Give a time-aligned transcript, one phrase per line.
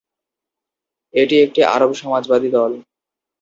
[1.13, 2.71] এটি একটি আরব সমাজবাদী দল।